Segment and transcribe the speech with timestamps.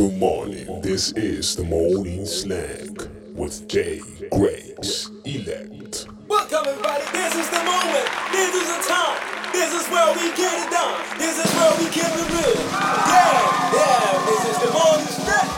[0.00, 0.80] Good morning.
[0.80, 2.96] This is the morning slang
[3.36, 4.00] with Jay
[4.32, 6.08] Grace Elect.
[6.26, 7.04] Welcome everybody.
[7.12, 8.08] This is the moment.
[8.32, 9.20] This is the time.
[9.52, 10.96] This is where we get it done.
[11.20, 12.64] This is where we keep it real.
[13.12, 14.24] Yeah, yeah.
[14.24, 15.48] This is the morning slang.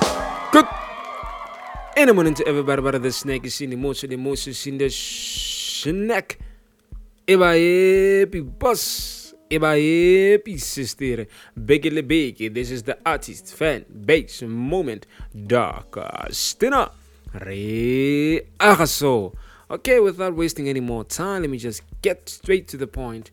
[0.51, 0.67] Good.
[1.97, 4.67] In the morning to everybody, but the snake is in the motion, the motion is
[4.67, 6.37] in the snack.
[7.29, 9.22] Eba eh, happy boss.
[9.53, 11.27] Eba happy sister.
[11.59, 12.55] Biggie Biggie.
[12.55, 15.07] This is the artist, fan, base, moment,
[15.47, 15.99] dark,
[16.31, 16.89] stinner.
[17.39, 19.35] Re Agaso.
[19.71, 23.31] Okay, without wasting any more time, let me just get straight to the point.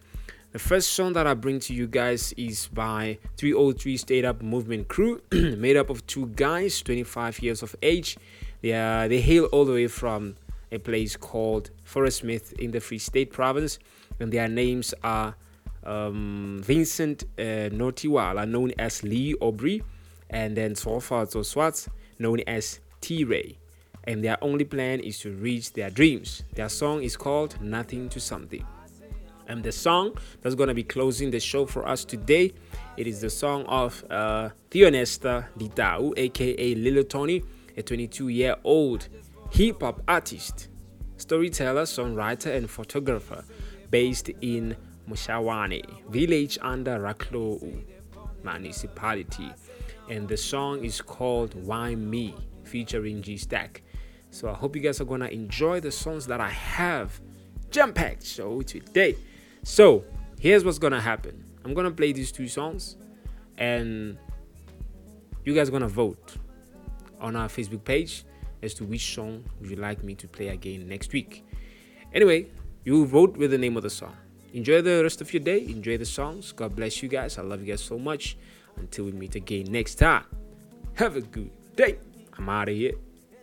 [0.51, 4.89] The first song that I bring to you guys is by 303 State Up Movement
[4.89, 8.17] Crew, made up of two guys, 25 years of age.
[8.61, 10.35] They, are, they hail all the way from
[10.69, 13.79] a place called Fauresmith in the Free State Province,
[14.19, 15.35] and their names are
[15.89, 19.83] um, Vincent uh, Notiwala, known as Lee Aubrey,
[20.29, 21.89] and then Sofat Swats,
[22.19, 23.57] known as T Ray.
[24.05, 26.43] And their only plan is to reach their dreams.
[26.53, 28.65] Their song is called Nothing to Something.
[29.47, 32.53] And the song that's going to be closing the show for us today,
[32.97, 37.43] it is the song of uh, Theonesta Ditau, aka Little Tony,
[37.75, 39.07] a 22 year old
[39.51, 40.69] hip hop artist,
[41.17, 43.43] storyteller, songwriter, and photographer
[43.89, 44.75] based in
[45.09, 47.83] Mushawane village under Raklo
[48.43, 49.51] municipality.
[50.09, 53.83] And the song is called Why Me featuring G Stack.
[54.31, 57.19] So I hope you guys are gonna enjoy the songs that I have
[57.71, 59.15] jam packed show today.
[59.63, 60.03] So
[60.39, 62.95] here's what's gonna happen I'm gonna play these two songs,
[63.57, 64.17] and
[65.43, 66.37] you guys are gonna vote
[67.19, 68.23] on our Facebook page
[68.61, 71.45] as to which song would you like me to play again next week.
[72.13, 72.47] Anyway,
[72.85, 74.15] you vote with the name of the song.
[74.53, 75.65] Enjoy the rest of your day.
[75.65, 76.51] Enjoy the songs.
[76.51, 77.37] God bless you guys.
[77.37, 78.37] I love you guys so much.
[78.77, 80.23] Until we meet again next time.
[80.95, 81.99] Have a good day.
[82.37, 82.93] I'm out of here.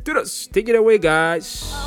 [0.02, 0.24] Do.
[0.52, 1.85] Take it away, guys.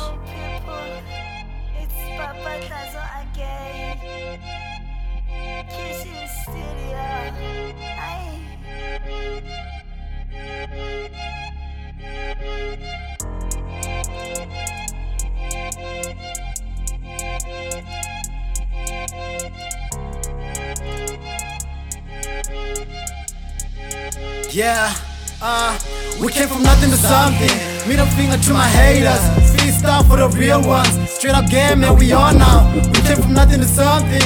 [24.52, 24.92] Yeah,
[25.40, 25.78] uh,
[26.20, 27.88] we came from nothing to something.
[27.88, 29.20] Middle finger to my haters.
[29.54, 30.88] Freestyle for the real ones.
[31.08, 32.68] Straight up game, man, we on now.
[32.74, 34.22] We came from nothing to something.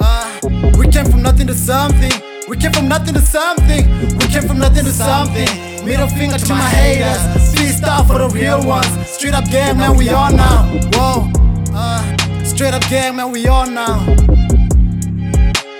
[0.00, 0.40] Uh,
[0.78, 2.12] we came from nothing to something.
[2.48, 3.84] We came from nothing to something.
[4.16, 5.48] We came from nothing to something.
[5.84, 7.20] Middle finger to my haters.
[7.52, 8.88] Freestyle for the real ones.
[9.06, 10.64] Straight up game, man, we on now.
[10.94, 11.30] Whoa,
[11.74, 14.00] uh, straight up game, man, we on now.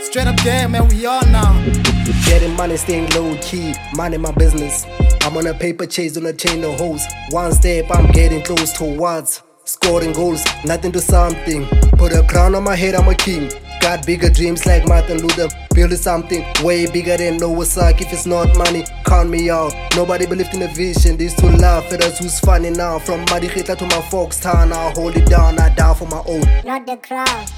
[0.03, 1.94] Straight up game, man, we on now.
[2.05, 4.87] Getting money, staying low key, minding my business.
[5.23, 7.07] I'm on a paper chase on a chain of hoes.
[7.31, 10.45] One step, I'm getting close towards scoring goals.
[10.67, 11.67] Nothing to something.
[11.97, 13.51] Put a crown on my head, I'm a king.
[13.81, 15.49] Got bigger dreams like Martin Luther.
[15.75, 18.01] Building something way bigger than Noah suck.
[18.01, 19.73] If it's not money, count me out.
[19.97, 21.17] Nobody believed in the vision.
[21.17, 22.99] These two laugh at us who's funny now.
[22.99, 25.59] From Madikita to my folks town, I'll hold it down.
[25.59, 26.43] I die for my own.
[26.65, 27.51] Not the crowd.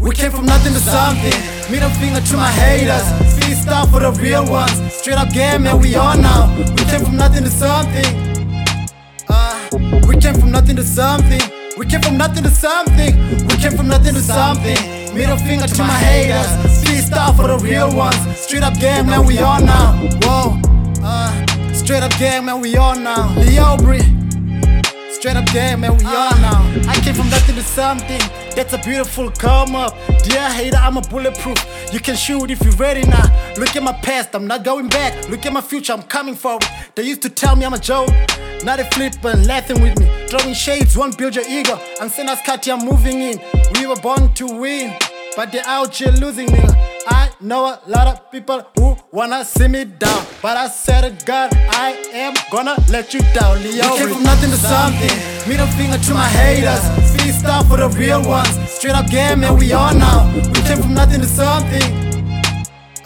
[0.00, 1.32] We came from nothing to something.
[1.70, 3.02] Middle finger to my haters.
[3.34, 4.72] Freestyle for the real ones.
[4.92, 6.54] Straight up game, man, we on now.
[6.56, 8.06] We came from nothing to something.
[9.28, 9.68] Uh,
[10.06, 11.40] we came from nothing to something.
[11.76, 13.16] We came from nothing to something.
[13.46, 14.76] We came from nothing to something.
[15.14, 16.46] Middle finger to my haters.
[16.84, 18.16] Freestyle for the real ones.
[18.38, 19.96] Straight up game, man, we on now.
[20.22, 20.60] Whoa,
[21.02, 23.34] uh, straight up game, man, we on now.
[23.36, 24.15] Leo Bree.
[25.16, 26.60] Straight up game, man, we on now.
[26.88, 28.20] I came from nothing to something.
[28.54, 29.96] That's a beautiful come up.
[30.24, 31.56] Dear hater, I'm a bulletproof.
[31.90, 33.24] You can shoot if you're ready now.
[33.56, 35.30] Look at my past, I'm not going back.
[35.30, 36.64] Look at my future, I'm coming forward.
[36.94, 38.10] They used to tell me I'm a joke.
[38.62, 40.26] Now they flipping, laughing with me.
[40.28, 41.80] Throwing shades, won't build your ego.
[41.98, 43.40] I'm saying Katy, I'm moving in.
[43.72, 44.94] We were born to win,
[45.34, 46.60] but they're out here losing me.
[47.06, 50.24] I know a lot of people who wanna see me down.
[50.42, 53.62] But I said to God, I am gonna let you down.
[53.62, 55.10] Leo, we came from nothing to something.
[55.48, 56.82] Middle finger to my haters.
[57.12, 58.48] Freestyle for the real ones.
[58.70, 60.30] Straight up game, man, we are now.
[60.34, 61.82] We came from nothing to something.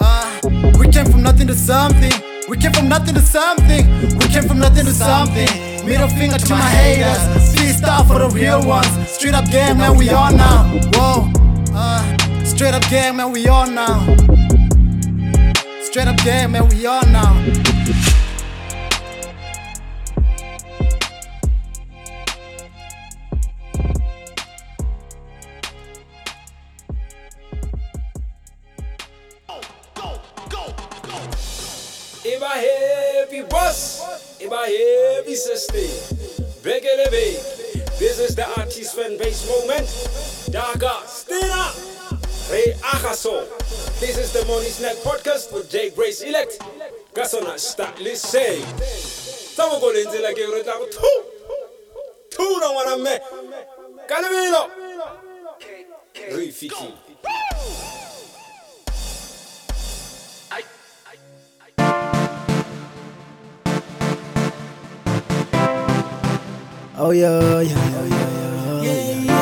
[0.01, 0.41] Uh,
[0.79, 2.13] we came from nothing to something.
[2.49, 3.87] We came from nothing to something.
[4.19, 5.49] We came from nothing to something.
[5.87, 7.21] Middle finger to my haters.
[7.55, 8.89] Freestyle for the real ones.
[9.09, 10.65] Straight up game, man, we are now.
[10.95, 11.31] Whoa,
[11.75, 12.10] uh,
[12.61, 14.05] straight up game, man, we on now.
[15.81, 17.33] Straight up game, man, we on now.
[32.23, 35.79] Eba happy boss, iba happy sister.
[36.63, 37.41] Bekele bake.
[37.99, 39.87] This is the artist fan base moment.
[40.53, 41.90] Daga, uh, stand up.
[42.51, 43.47] Ray Agaso.
[44.01, 46.59] This is the Money Snack Podcast with Jay Grace Elect.
[47.15, 48.59] Kasona start listen.
[49.57, 51.13] Tamo go lenze la ke re tla thu.
[52.31, 53.15] Thu na ngwana mme.
[54.09, 54.71] Ka lebelo.
[56.35, 56.95] Re fitlhile.
[67.03, 69.40] Oh yeah, yeah, yeah, yeah, yeah.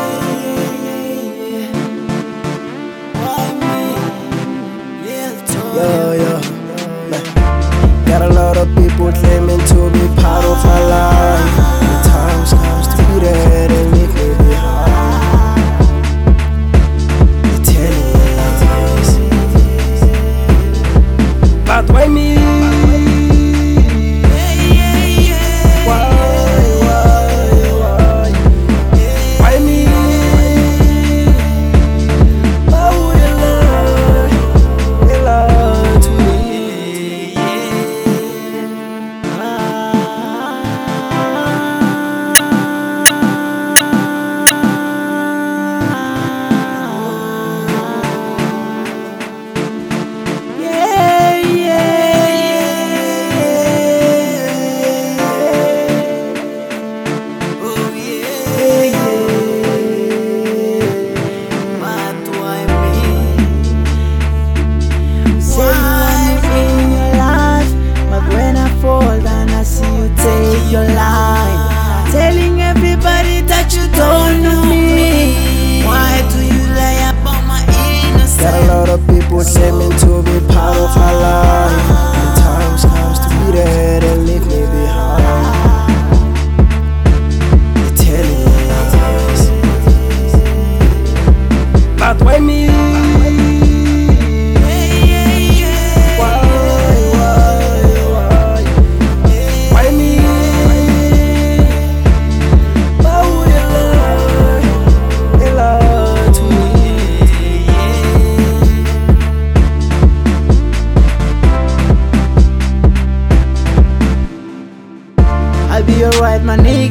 [8.18, 11.77] Got a lot of people claiming to be part of my life.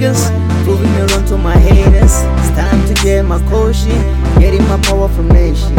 [0.07, 0.63] Niggas.
[0.63, 2.13] Proving me wrong to my haters.
[2.39, 4.01] It's time to get my coaching,
[4.39, 5.75] getting my power from nation.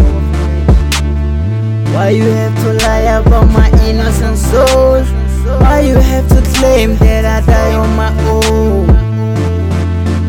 [1.93, 5.03] Why you have to lie about my innocent soul?
[5.61, 8.87] Why you have to claim that I die on my own?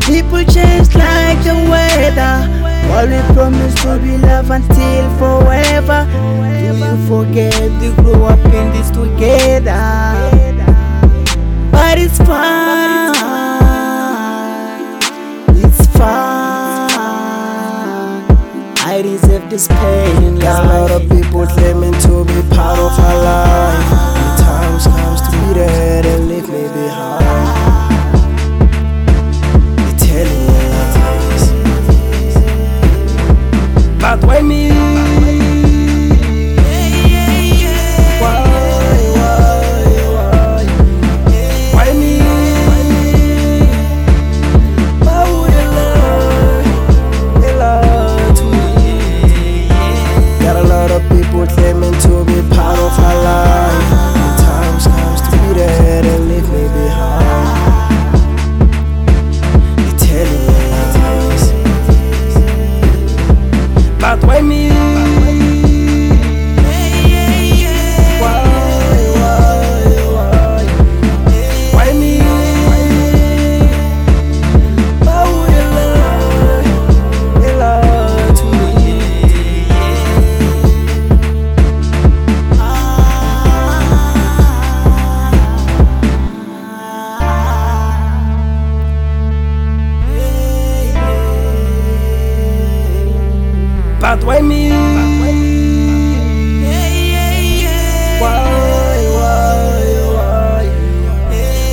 [0.00, 2.60] People change like the weather.
[2.90, 6.08] While we promise to be love until forever.
[6.60, 9.59] Do you forget we grew up in this together?